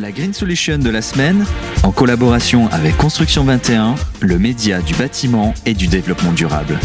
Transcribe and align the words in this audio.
La 0.00 0.10
Green 0.10 0.32
Solution 0.32 0.78
de 0.78 0.88
la 0.88 1.02
semaine, 1.02 1.44
en 1.82 1.92
collaboration 1.92 2.68
avec 2.68 2.96
Construction 2.96 3.44
21, 3.44 3.94
le 4.20 4.38
média 4.38 4.80
du 4.80 4.94
bâtiment 4.94 5.52
et 5.66 5.74
du 5.74 5.86
développement 5.86 6.32
durable. 6.32 6.78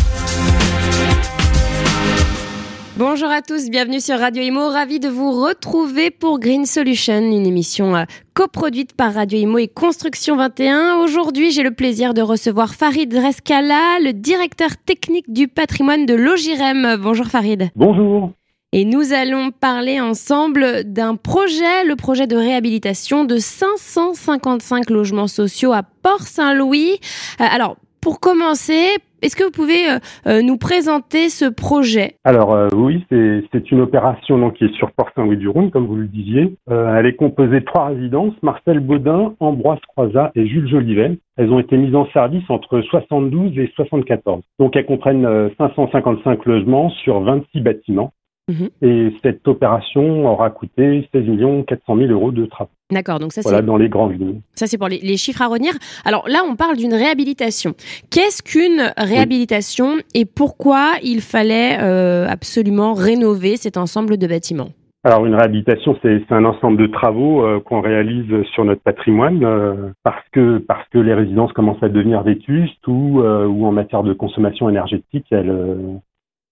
Bonjour 2.98 3.30
à 3.30 3.42
tous, 3.42 3.70
bienvenue 3.70 4.01
sur 4.01 4.20
Radio 4.20 4.43
Imo. 4.43 4.67
Ravi 4.70 5.00
de 5.00 5.08
vous 5.08 5.32
retrouver 5.32 6.12
pour 6.12 6.40
Green 6.40 6.66
Solution, 6.66 7.20
une 7.20 7.46
émission 7.46 7.96
euh, 7.96 8.04
coproduite 8.33 8.93
par 8.93 9.13
Radio 9.13 9.39
Imo 9.39 9.59
et 9.59 9.67
Construction 9.67 10.35
21. 10.35 10.97
Aujourd'hui, 10.97 11.51
j'ai 11.51 11.63
le 11.63 11.71
plaisir 11.71 12.13
de 12.13 12.21
recevoir 12.21 12.73
Farid 12.73 13.13
Rescala, 13.13 13.99
le 14.03 14.11
directeur 14.11 14.75
technique 14.77 15.31
du 15.31 15.47
patrimoine 15.47 16.05
de 16.05 16.13
Logirem. 16.13 16.97
Bonjour 16.99 17.27
Farid. 17.27 17.69
Bonjour. 17.75 18.33
Et 18.73 18.84
nous 18.84 19.13
allons 19.13 19.52
parler 19.52 20.02
ensemble 20.02 20.84
d'un 20.84 21.16
projet, 21.16 21.86
le 21.86 21.95
projet 21.95 22.27
de 22.27 22.36
réhabilitation 22.36 23.23
de 23.23 23.38
555 23.38 24.90
logements 24.90 25.27
sociaux 25.27 25.71
à 25.71 25.84
Port-Saint-Louis. 25.84 26.99
Euh, 27.40 27.45
alors, 27.49 27.77
pour 28.02 28.20
commencer, 28.20 28.98
est-ce 29.23 29.35
que 29.35 29.43
vous 29.43 29.52
pouvez 29.52 29.90
euh, 29.90 29.98
euh, 30.27 30.41
nous 30.43 30.57
présenter 30.57 31.30
ce 31.30 31.45
projet? 31.49 32.17
Alors 32.23 32.53
euh, 32.53 32.67
oui, 32.76 33.03
c'est 33.09 33.71
une 33.71 33.81
opération 33.81 34.38
donc, 34.38 34.53
qui 34.53 34.66
est 34.66 34.73
sur 34.76 34.91
Port-Saint-Louis-du-Rhône, 34.91 35.71
comme 35.71 35.88
vous 35.88 35.95
le 35.95 36.07
disiez. 36.07 36.55
elle 36.70 37.05
est 37.05 37.15
composée 37.15 37.62
de 37.62 37.65
trois 37.65 37.88
résidences, 37.88 38.34
Marcel 38.43 38.79
Baudin, 38.79 39.34
Ambroise 39.40 39.79
Croizat 39.88 40.31
et 40.35 40.45
Jules 40.45 40.70
Jolivet. 40.70 41.18
Elles 41.38 41.52
ont 41.52 41.59
été 41.59 41.77
mises 41.77 41.95
en 41.95 42.07
service 42.12 42.43
entre 42.49 42.81
72 42.81 43.57
et 43.57 43.71
74. 43.76 44.43
Donc 44.59 44.76
elles 44.76 44.85
comprennent 44.85 45.49
555 45.57 46.45
logements 46.45 46.90
sur 46.91 47.21
26 47.21 47.62
bâtiments. 47.62 48.12
Mhm. 48.49 48.69
Et 48.81 49.13
cette 49.23 49.45
opération 49.47 50.25
aura 50.25 50.49
coûté 50.49 51.07
16 51.13 51.25
400 51.67 51.97
000 51.97 52.11
euros 52.11 52.31
de 52.31 52.45
travaux. 52.45 52.70
D'accord, 52.89 53.20
donc 53.20 53.33
ça 53.33 53.41
c'est 53.41 53.65
dans 53.65 53.75
les 53.75 53.89
grandes 53.89 54.17
lignes. 54.17 54.39
Ça 54.55 54.67
c'est 54.67 54.77
pour 54.77 54.87
les, 54.87 55.17
chiffres 55.17 55.41
à 55.41 55.47
retenir. 55.47 55.73
Alors 56.05 56.29
là, 56.29 56.39
on 56.49 56.55
parle 56.55 56.77
d'une 56.77 56.93
réhabilitation. 56.93 57.73
Qu'est-ce 58.09 58.41
qu'une 58.41 58.93
réhabilitation 58.95 59.95
et 60.13 60.23
pourquoi 60.23 60.93
il 61.04 61.20
fallait 61.20 61.77
euh, 61.81 62.26
absolument 62.29 62.93
rénover 62.93 63.57
cet 63.57 63.76
ensemble 63.76 64.17
de 64.17 64.28
bâtiments? 64.28 64.70
Alors 65.04 65.26
une 65.26 65.36
réhabilitation, 65.36 65.98
c'est 66.02 66.23
un 66.30 66.45
ensemble 66.45 66.78
de 66.78 66.88
travaux 66.88 67.45
euh, 67.45 67.59
qu'on 67.59 67.82
réalise 67.82 68.44
sur 68.54 68.64
notre 68.64 68.82
patrimoine 68.82 69.44
euh, 69.44 69.92
parce 70.04 70.23
que 70.32 70.58
parce 70.59 70.88
que 70.89 71.00
les 71.00 71.14
résidences 71.14 71.52
commencent 71.52 71.84
à 71.84 71.89
devenir 71.89 72.23
vétustes 72.23 72.88
ou 72.88 73.20
ou 73.22 73.66
en 73.66 73.72
matière 73.73 74.04
de 74.04 74.14
consommation 74.14 74.70
énergétique, 74.70 75.26
elles 75.32 75.54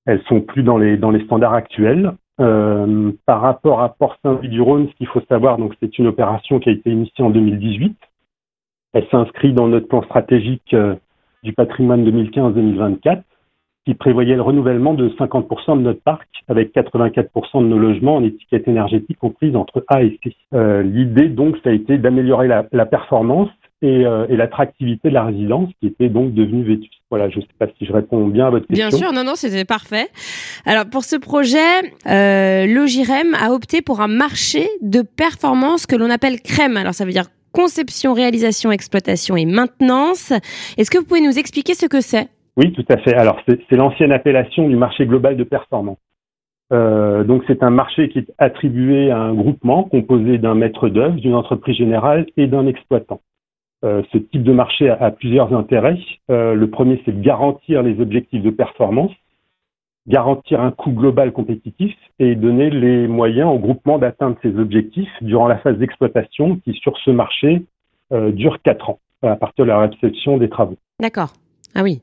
elles 0.05 0.21
sont 0.23 0.41
plus 0.41 0.63
dans 0.63 0.77
les 0.77 0.97
dans 0.97 1.11
les 1.11 1.23
standards 1.25 1.53
actuels. 1.53 2.13
Euh, 2.41 3.13
par 3.25 3.39
rapport 3.39 3.81
à 3.81 3.89
Port-Saint-Louis-du-Rhône, 3.93 4.89
ce 4.89 4.95
qu'il 4.95 5.07
faut 5.07 5.21
savoir, 5.29 5.57
donc 5.57 5.73
c'est 5.79 5.97
une 5.97 6.07
opération 6.07 6.59
qui 6.59 6.67
a 6.67 6.73
été 6.73 6.91
initiée 6.91 7.23
en 7.23 7.29
2018. 7.29 7.95
Elle 8.93 9.07
s'inscrit 9.09 9.53
dans 9.53 9.69
notre 9.69 9.87
plan 9.87 10.03
stratégique 10.03 10.73
euh, 10.73 10.95
du 11.43 11.53
patrimoine 11.53 12.05
2015-2024, 12.09 13.21
qui 13.85 13.93
prévoyait 13.93 14.35
le 14.35 14.41
renouvellement 14.41 14.95
de 14.95 15.09
50% 15.09 15.77
de 15.77 15.83
notre 15.83 16.01
parc, 16.01 16.27
avec 16.49 16.75
84% 16.75 17.61
de 17.61 17.67
nos 17.67 17.79
logements 17.79 18.17
en 18.17 18.23
étiquette 18.23 18.67
énergétique 18.67 19.17
comprise 19.17 19.55
entre 19.55 19.85
A 19.87 20.03
et 20.03 20.19
C. 20.21 20.35
Euh, 20.53 20.83
L'idée 20.83 21.29
donc, 21.29 21.55
ça 21.63 21.69
a 21.69 21.73
été 21.73 21.97
d'améliorer 21.97 22.49
la 22.49 22.85
performance 22.85 23.49
euh, 23.85 24.25
et, 24.29 24.35
l'attractivité 24.35 25.09
de 25.09 25.13
la 25.13 25.25
résidence 25.25 25.69
qui 25.79 25.87
était 25.87 26.09
donc 26.09 26.33
devenue 26.33 26.63
vétuste. 26.63 26.93
Voilà, 27.09 27.29
je 27.29 27.37
ne 27.37 27.41
sais 27.41 27.47
pas 27.57 27.67
si 27.77 27.85
je 27.85 27.93
réponds 27.93 28.27
bien 28.27 28.47
à 28.47 28.49
votre 28.49 28.67
question. 28.67 28.89
Bien 28.89 28.97
sûr, 28.97 29.13
non, 29.13 29.23
non, 29.23 29.35
c'était 29.35 29.65
parfait. 29.65 30.07
Alors 30.65 30.85
pour 30.85 31.03
ce 31.03 31.15
projet, 31.15 31.57
euh, 32.07 32.65
Logirem 32.65 33.35
a 33.39 33.51
opté 33.51 33.81
pour 33.81 34.01
un 34.01 34.07
marché 34.07 34.67
de 34.81 35.01
performance 35.01 35.85
que 35.85 35.95
l'on 35.95 36.09
appelle 36.09 36.41
CREM. 36.41 36.77
Alors 36.77 36.93
ça 36.93 37.05
veut 37.05 37.11
dire 37.11 37.25
conception, 37.51 38.13
réalisation, 38.13 38.71
exploitation 38.71 39.37
et 39.37 39.45
maintenance. 39.45 40.31
Est-ce 40.77 40.91
que 40.91 40.97
vous 40.97 41.05
pouvez 41.05 41.21
nous 41.21 41.37
expliquer 41.39 41.73
ce 41.73 41.85
que 41.85 42.01
c'est? 42.01 42.27
Oui, 42.57 42.73
tout 42.73 42.85
à 42.89 42.97
fait. 42.97 43.15
Alors 43.15 43.39
c'est 43.47 43.75
l'ancienne 43.75 44.11
appellation 44.11 44.67
du 44.67 44.75
marché 44.75 45.05
global 45.05 45.37
de 45.37 45.43
performance. 45.43 45.97
Euh, 46.73 47.23
donc 47.23 47.43
c'est 47.47 47.61
un 47.61 47.69
marché 47.69 48.09
qui 48.09 48.19
est 48.19 48.33
attribué 48.37 49.11
à 49.11 49.17
un 49.17 49.33
groupement 49.33 49.83
composé 49.83 50.37
d'un 50.37 50.55
maître 50.55 50.89
d'œuvre, 50.89 51.15
d'une 51.15 51.35
entreprise 51.35 51.77
générale 51.77 52.25
et 52.37 52.47
d'un 52.47 52.65
exploitant. 52.65 53.21
Euh, 53.83 54.01
ce 54.11 54.17
type 54.17 54.43
de 54.43 54.53
marché 54.53 54.89
a, 54.89 55.11
plusieurs 55.11 55.53
intérêts. 55.53 55.97
Euh, 56.31 56.53
le 56.53 56.69
premier, 56.69 57.01
c'est 57.05 57.11
de 57.11 57.21
garantir 57.21 57.83
les 57.83 57.99
objectifs 57.99 58.41
de 58.41 58.49
performance, 58.49 59.11
garantir 60.07 60.61
un 60.61 60.71
coût 60.71 60.91
global 60.91 61.31
compétitif 61.31 61.93
et 62.19 62.35
donner 62.35 62.69
les 62.69 63.07
moyens 63.07 63.49
au 63.49 63.59
groupement 63.59 63.97
d'atteindre 63.99 64.37
ces 64.41 64.57
objectifs 64.57 65.11
durant 65.21 65.47
la 65.47 65.57
phase 65.57 65.77
d'exploitation 65.77 66.57
qui, 66.63 66.73
sur 66.73 66.97
ce 67.03 67.11
marché, 67.11 67.63
euh, 68.11 68.31
dure 68.31 68.61
quatre 68.63 68.89
ans 68.89 68.99
à 69.21 69.35
partir 69.35 69.65
de 69.65 69.69
la 69.69 69.79
réception 69.79 70.37
des 70.37 70.49
travaux. 70.49 70.77
D'accord. 70.99 71.33
Ah 71.73 71.83
oui. 71.83 72.01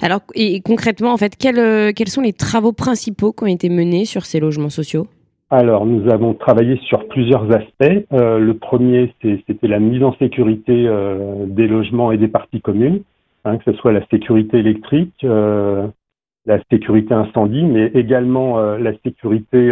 Alors, 0.00 0.20
et 0.34 0.60
concrètement, 0.60 1.12
en 1.12 1.16
fait, 1.16 1.36
quels 1.36 2.08
sont 2.08 2.22
les 2.22 2.32
travaux 2.32 2.72
principaux 2.72 3.32
qui 3.32 3.44
ont 3.44 3.46
été 3.46 3.68
menés 3.68 4.04
sur 4.04 4.24
ces 4.24 4.40
logements 4.40 4.70
sociaux? 4.70 5.06
Alors, 5.52 5.84
nous 5.84 6.10
avons 6.10 6.32
travaillé 6.32 6.78
sur 6.78 7.06
plusieurs 7.08 7.54
aspects. 7.54 8.06
Euh, 8.14 8.38
le 8.38 8.54
premier, 8.54 9.14
c'était 9.20 9.68
la 9.68 9.80
mise 9.80 10.02
en 10.02 10.16
sécurité 10.16 10.88
euh, 10.88 11.44
des 11.44 11.66
logements 11.66 12.10
et 12.10 12.16
des 12.16 12.28
parties 12.28 12.62
communes, 12.62 13.02
hein, 13.44 13.58
que 13.58 13.70
ce 13.70 13.76
soit 13.76 13.92
la 13.92 14.02
sécurité 14.06 14.60
électrique, 14.60 15.12
euh, 15.24 15.86
la 16.46 16.58
sécurité 16.70 17.12
incendie, 17.12 17.64
mais 17.64 17.88
également 17.88 18.60
la 18.78 18.92
sécurité 19.04 19.70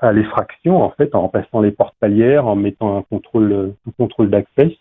à 0.00 0.12
l'effraction, 0.12 0.82
en 0.82 0.90
fait, 0.90 1.14
en 1.14 1.22
remplaçant 1.22 1.60
les 1.60 1.70
portes 1.70 1.94
palières, 2.00 2.46
en 2.46 2.56
mettant 2.56 2.98
un 2.98 3.02
contrôle, 3.02 3.72
un 3.88 3.90
contrôle 3.96 4.28
d'accès. 4.28 4.76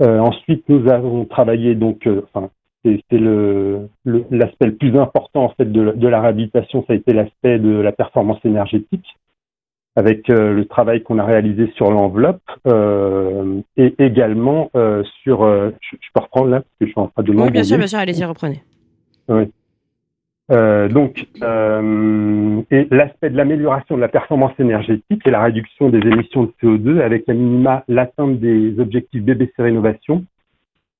ensuite, 0.00 0.64
nous 0.68 0.90
avons 0.90 1.26
travaillé 1.26 1.76
donc, 1.76 2.08
enfin, 2.34 2.48
c'est 2.84 3.02
l'aspect 3.12 4.66
le, 4.66 4.76
plus 4.76 4.98
important 4.98 5.44
en 5.44 5.50
fait 5.50 5.70
de, 5.70 5.92
de 5.92 6.08
la 6.08 6.20
réhabilitation, 6.20 6.84
ça 6.88 6.94
a 6.94 6.96
été 6.96 7.12
l'aspect 7.12 7.60
de 7.60 7.78
la 7.78 7.92
performance 7.92 8.44
énergétique 8.44 9.06
avec 9.96 10.30
euh, 10.30 10.54
le 10.54 10.64
travail 10.64 11.02
qu'on 11.02 11.18
a 11.18 11.24
réalisé 11.24 11.70
sur 11.76 11.90
l'enveloppe 11.90 12.42
euh, 12.66 13.60
et 13.76 13.94
également 13.98 14.70
euh, 14.74 15.02
sur. 15.22 15.44
Je, 15.44 15.96
peux 16.14 16.20
reprendre 16.22 16.48
là 16.48 16.60
parce 16.60 16.72
que 16.80 16.86
je 16.86 16.90
suis 16.90 17.00
en 17.00 17.08
train 17.08 17.22
de 17.22 17.32
Oui, 17.32 17.50
bien 17.50 17.62
sûr, 17.62 17.78
bien 17.78 17.86
sûr, 17.86 17.98
allez-y, 17.98 18.24
reprenez. 18.24 18.62
Oui. 19.28 19.44
donc, 20.48 21.26
et 22.70 22.88
l'aspect 22.90 23.30
de 23.30 23.36
l'amélioration 23.36 23.96
de 23.96 24.00
la 24.00 24.08
performance 24.08 24.52
énergétique 24.58 25.22
et 25.24 25.30
la 25.30 25.42
réduction 25.42 25.88
des 25.90 26.00
émissions 26.00 26.44
de 26.44 26.52
CO2 26.62 27.00
avec 27.00 27.28
à 27.28 27.34
minima 27.34 27.84
l'atteinte 27.88 28.40
des 28.40 28.78
objectifs 28.78 29.22
BBC 29.22 29.52
Rénovation 29.58 30.24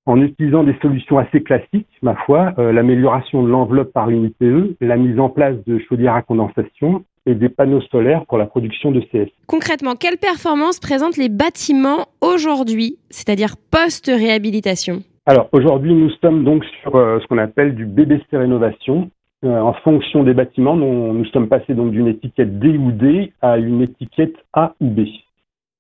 en 0.07 0.21
utilisant 0.21 0.65
des 0.65 0.77
solutions 0.83 1.19
assez 1.19 1.43
classiques, 1.43 1.89
ma 2.03 2.17
foi, 2.27 2.55
l'amélioration 2.57 3.43
de 3.43 3.49
l'enveloppe 3.49 3.93
par 3.93 4.11
une 4.11 4.25
IPE, 4.25 4.77
la 4.81 4.97
mise 4.97 5.19
en 5.21 5.29
place 5.29 5.57
de 5.67 5.79
chaudières 5.79 6.15
à 6.15 6.23
condensation 6.23 7.05
et 7.27 7.35
des 7.35 7.49
panneaux 7.49 7.83
solaires 7.91 8.25
pour 8.27 8.39
la 8.39 8.47
production 8.47 8.91
de 8.91 9.01
CS. 9.01 9.29
Concrètement, 9.47 9.95
quelle 9.95 10.19
performance 10.19 10.81
présentent 10.81 11.17
les 11.17 11.29
bâtiments 11.29 12.07
aujourd'hui, 12.21 12.99
c'est-à-dire 13.11 13.55
post-réhabilitation? 13.71 15.03
Alors 15.27 15.49
aujourd'hui, 15.53 15.95
nous 15.95 16.11
sommes 16.21 16.45
donc 16.45 16.65
sur 16.83 16.97
euh, 16.97 17.21
ce 17.21 17.27
qu'on 17.29 17.39
appelle 17.39 17.75
du 17.75 17.87
BBC 17.87 18.25
rénovation. 18.33 19.11
Euh, 19.45 19.61
en 19.61 19.73
fonction 19.73 20.25
des 20.25 20.35
bâtiments, 20.35 20.77
nous, 20.77 21.13
nous 21.13 21.25
sommes 21.27 21.49
passés 21.49 21.75
donc 21.75 21.93
d'une 21.93 22.09
étiquette 22.09 22.59
D 22.59 22.77
ou 22.77 22.91
D 22.91 23.33
à 23.41 23.59
une 23.59 23.83
étiquette 23.83 24.35
A 24.53 24.75
ou 24.81 24.87
B. 24.87 25.03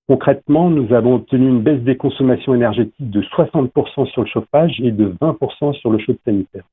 Concrètement, 0.09 0.69
nous 0.69 0.93
avons 0.93 1.15
obtenu 1.15 1.49
une 1.49 1.63
baisse 1.63 1.81
des 1.81 1.97
consommations 1.97 2.55
énergétiques 2.55 3.11
de 3.11 3.23
60% 3.23 4.07
sur 4.11 4.23
le 4.23 4.29
chauffage 4.29 4.81
et 4.81 4.91
de 4.91 5.15
20% 5.21 5.75
sur 5.75 5.91
le 5.91 5.99
chaud 5.99 6.15
sanitaire. 6.25 6.65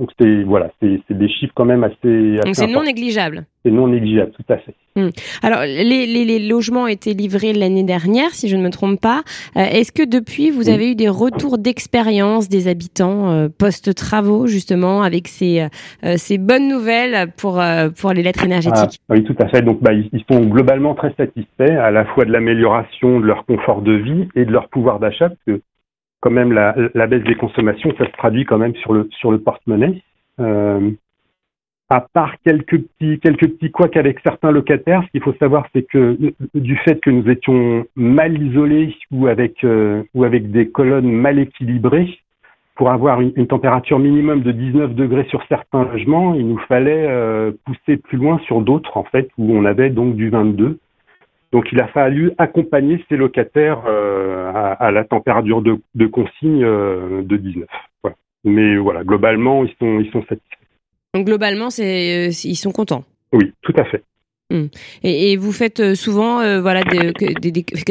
Donc 0.00 0.10
c'est 0.18 0.42
voilà, 0.42 0.70
c'est 0.80 1.00
des 1.10 1.28
chiffres 1.28 1.52
quand 1.54 1.64
même 1.64 1.84
assez. 1.84 2.38
Donc 2.44 2.56
c'est 2.56 2.66
non 2.66 2.82
négligeable. 2.82 3.44
C'est 3.64 3.70
non 3.70 3.86
négligeable, 3.86 4.32
tout 4.32 4.52
à 4.52 4.56
fait. 4.56 4.74
Hmm. 4.96 5.10
Alors 5.42 5.60
les, 5.62 6.06
les, 6.06 6.24
les, 6.24 6.40
logements 6.40 6.82
ont 6.82 6.88
été 6.88 7.14
livrés 7.14 7.52
l'année 7.52 7.84
dernière, 7.84 8.30
si 8.30 8.48
je 8.48 8.56
ne 8.56 8.62
me 8.62 8.70
trompe 8.70 9.00
pas. 9.00 9.22
Euh, 9.56 9.60
est-ce 9.60 9.92
que 9.92 10.04
depuis 10.04 10.50
vous 10.50 10.68
avez 10.68 10.90
eu 10.90 10.94
des 10.96 11.08
retours 11.08 11.58
d'expérience 11.58 12.48
des 12.48 12.66
habitants 12.66 13.30
euh, 13.30 13.48
post 13.48 13.94
travaux 13.94 14.48
justement 14.48 15.02
avec 15.02 15.28
ces 15.28 15.60
euh, 15.60 16.14
ces 16.16 16.38
bonnes 16.38 16.68
nouvelles 16.68 17.30
pour 17.36 17.62
pour 18.00 18.12
les 18.12 18.22
lettres 18.24 18.44
énergétiques? 18.44 19.00
Ah, 19.08 19.14
Oui, 19.14 19.22
tout 19.22 19.36
à 19.38 19.46
fait. 19.46 19.62
Donc 19.62 19.80
bah, 19.80 19.92
ils, 19.92 20.10
ils 20.12 20.24
sont 20.28 20.40
globalement 20.40 20.94
très 20.94 21.14
satisfaits 21.14 21.78
à 21.78 21.92
la 21.92 22.04
fois 22.04 22.24
de 22.24 22.32
l'amélioration 22.32 23.20
de 23.20 23.26
leur 23.26 23.46
confort 23.46 23.80
de 23.80 23.92
vie 23.92 24.28
et 24.34 24.44
de 24.44 24.50
leur 24.50 24.68
pouvoir 24.70 24.98
d'achat 24.98 25.28
parce 25.28 25.42
que 25.46 25.62
quand 26.24 26.30
même 26.30 26.52
la, 26.54 27.06
baisse 27.06 27.22
des 27.24 27.34
consommations, 27.34 27.92
ça 27.98 28.06
se 28.06 28.12
traduit 28.12 28.46
quand 28.46 28.56
même 28.56 28.74
sur 28.76 28.94
le 28.94 29.06
sur 29.10 29.30
le 29.30 29.38
porte-monnaie. 29.38 30.00
Euh, 30.40 30.90
à 31.90 32.00
part 32.00 32.36
quelques 32.42 32.80
petits 32.80 33.20
quelques 33.20 33.46
petits 33.46 33.70
couacs 33.70 33.98
avec 33.98 34.20
certains 34.24 34.50
locataires, 34.50 35.02
ce 35.04 35.10
qu'il 35.10 35.22
faut 35.22 35.34
savoir, 35.34 35.66
c'est 35.74 35.82
que 35.82 36.16
du 36.54 36.76
fait 36.78 36.98
que 37.02 37.10
nous 37.10 37.28
étions 37.28 37.84
mal 37.94 38.42
isolés 38.42 38.96
ou 39.12 39.26
avec 39.26 39.62
euh, 39.64 40.02
ou 40.14 40.24
avec 40.24 40.50
des 40.50 40.70
colonnes 40.70 41.12
mal 41.12 41.38
équilibrées, 41.38 42.18
pour 42.74 42.88
avoir 42.88 43.20
une, 43.20 43.34
une, 43.36 43.46
température 43.46 43.98
minimum 43.98 44.40
de 44.40 44.50
19 44.50 44.94
degrés 44.94 45.26
sur 45.28 45.44
certains 45.50 45.84
logements, 45.84 46.32
il 46.32 46.48
nous 46.48 46.58
fallait 46.70 47.06
euh, 47.06 47.52
pousser 47.66 47.98
plus 47.98 48.16
loin 48.16 48.38
sur 48.46 48.62
d'autres 48.62 48.96
en 48.96 49.04
fait 49.04 49.28
où 49.36 49.54
on 49.54 49.66
avait 49.66 49.90
donc 49.90 50.16
du 50.16 50.30
22. 50.30 50.78
Donc 51.54 51.68
il 51.70 51.80
a 51.80 51.86
fallu 51.86 52.32
accompagner 52.36 53.04
ces 53.08 53.16
locataires 53.16 53.84
euh, 53.86 54.50
à, 54.52 54.90
la 54.90 55.04
température 55.04 55.62
de, 55.62 55.78
de 55.94 56.06
consigne 56.08 56.64
euh, 56.64 57.22
de 57.22 57.36
19. 57.36 57.68
Mais 58.42 58.76
voilà, 58.76 59.04
globalement, 59.04 59.64
ils 59.64 59.72
sont, 59.78 60.00
ils 60.00 60.10
sont 60.10 60.22
satisfaits. 60.22 60.66
Donc 61.14 61.26
globalement, 61.26 61.70
c'est, 61.70 62.30
ils 62.42 62.56
sont 62.56 62.72
contents. 62.72 63.04
Oui, 63.32 63.52
tout 63.62 63.72
à 63.76 63.84
fait. 63.84 64.02
Hmm. 64.50 64.66
Et, 65.04 65.36
vous 65.36 65.52
faites 65.52 65.94
souvent, 65.94 66.38
voilà, 66.60 66.82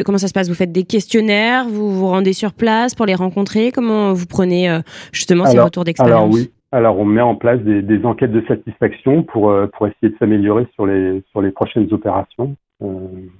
comment 0.03 0.17
ça 0.17 0.27
se 0.27 0.33
passe? 0.33 0.49
Vous 0.49 0.55
faites 0.55 0.73
des 0.73 0.83
questionnaires, 0.83 1.65
vous 1.65 1.89
vous 1.89 2.07
rendez 2.07 2.33
sur 2.33 2.51
place 2.51 2.93
pour 2.93 3.05
les 3.05 3.15
rencontrer? 3.15 3.71
Comment 3.71 4.11
vous 4.11 4.25
prenez 4.25 4.77
justement 5.13 5.45
ces 5.45 5.59
retours 5.59 5.85
d'expérience? 5.85 6.17
Alors 6.17 6.29
oui, 6.29 6.51
alors 6.73 6.99
on 6.99 7.05
met 7.05 7.21
en 7.21 7.35
place 7.35 7.61
des, 7.61 7.81
des 7.81 8.03
enquêtes 8.05 8.31
de 8.31 8.43
satisfaction 8.47 9.23
pour, 9.23 9.53
pour 9.73 9.87
essayer 9.87 10.09
de 10.09 10.17
s'améliorer 10.17 10.67
sur 10.73 10.85
les, 10.85 11.23
sur 11.31 11.41
les 11.41 11.51
prochaines 11.51 11.87
opérations. 11.93 12.55
Euh, 12.81 12.87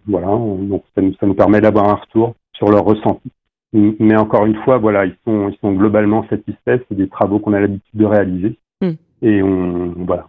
voilà, 0.08 0.28
donc 0.28 0.84
ça 0.96 1.02
nous, 1.02 1.14
ça 1.16 1.26
nous 1.26 1.34
permet 1.34 1.60
d'avoir 1.60 1.90
un 1.90 1.96
retour 1.96 2.36
sur 2.54 2.70
leur 2.70 2.84
ressenti. 2.84 3.30
Mais 3.74 4.16
encore 4.16 4.46
une 4.46 4.56
fois, 4.58 4.78
voilà, 4.78 5.06
ils 5.06 5.16
sont, 5.26 5.50
ils 5.50 5.58
sont 5.58 5.74
globalement 5.74 6.26
satisfaits. 6.30 6.80
C'est 6.88 6.96
des 6.96 7.10
travaux 7.10 7.40
qu'on 7.40 7.54
a 7.54 7.60
l'habitude 7.60 7.96
de 7.96 8.06
réaliser. 8.06 8.58
Hmm. 8.82 8.92
Et 9.24 9.42
on, 9.42 9.94
voilà, 9.98 10.28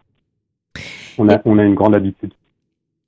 on 1.19 1.29
a, 1.29 1.41
on 1.45 1.59
a 1.59 1.65
une 1.65 1.75
grande 1.75 1.95
habitude. 1.95 2.33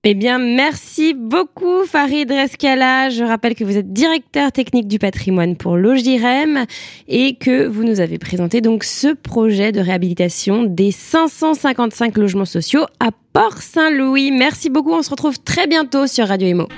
Eh 0.09 0.15
bien, 0.15 0.39
merci 0.39 1.15
beaucoup 1.15 1.85
Farid 1.85 2.31
Rescala. 2.31 3.11
Je 3.11 3.25
rappelle 3.25 3.57
que 3.57 3.65
vous 3.65 3.77
êtes 3.77 3.93
directeur 3.93 4.53
technique 4.53 4.87
du 4.87 5.01
patrimoine 5.01 5.57
pour 5.57 5.77
Logirem 5.77 6.65
et 7.09 7.35
que 7.35 7.67
vous 7.67 7.83
nous 7.83 7.99
avez 7.99 8.17
présenté 8.17 8.61
donc 8.61 8.85
ce 8.85 9.13
projet 9.15 9.73
de 9.73 9.81
réhabilitation 9.81 10.63
des 10.63 10.93
555 10.93 12.19
logements 12.19 12.45
sociaux 12.45 12.87
à 13.01 13.09
Port-Saint-Louis. 13.33 14.31
Merci 14.31 14.71
beaucoup. 14.71 14.93
On 14.93 15.03
se 15.03 15.11
retrouve 15.11 15.41
très 15.41 15.67
bientôt 15.67 16.07
sur 16.07 16.29
Radio 16.29 16.47
Imo. 16.47 16.69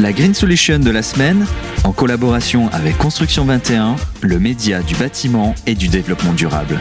La 0.00 0.12
Green 0.12 0.32
Solution 0.32 0.78
de 0.78 0.90
la 0.92 1.02
semaine, 1.02 1.44
en 1.82 1.90
collaboration 1.90 2.68
avec 2.72 2.96
Construction 2.98 3.44
21, 3.46 3.96
le 4.20 4.38
média 4.38 4.80
du 4.80 4.94
bâtiment 4.94 5.56
et 5.66 5.74
du 5.74 5.88
développement 5.88 6.32
durable. 6.34 6.78